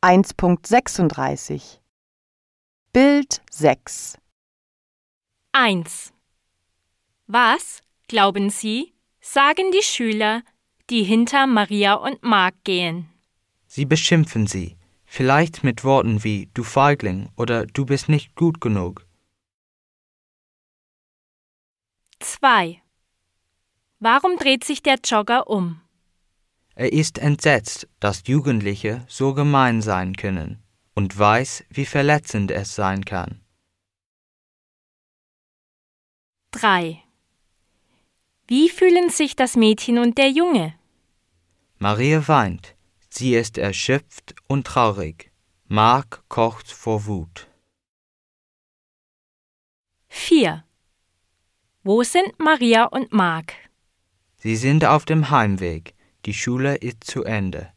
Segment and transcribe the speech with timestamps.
[0.00, 1.80] 1.36
[2.92, 4.16] Bild 6
[5.50, 6.12] 1.
[7.26, 10.44] Was, glauben Sie, sagen die Schüler,
[10.88, 13.08] die hinter Maria und Mark gehen?
[13.66, 19.04] Sie beschimpfen sie, vielleicht mit Worten wie du Feigling oder du bist nicht gut genug.
[22.20, 22.80] 2.
[23.98, 25.80] Warum dreht sich der Jogger um?
[26.80, 30.62] Er ist entsetzt, dass Jugendliche so gemein sein können
[30.94, 33.40] und weiß, wie verletzend es sein kann.
[36.52, 37.02] 3.
[38.46, 40.78] Wie fühlen sich das Mädchen und der Junge?
[41.78, 42.76] Maria weint,
[43.10, 45.32] sie ist erschöpft und traurig.
[45.66, 47.48] Mark kocht vor Wut.
[50.10, 50.64] 4.
[51.82, 53.52] Wo sind Maria und Mark?
[54.36, 55.97] Sie sind auf dem Heimweg,
[56.28, 57.68] die Schule ist zu Ende.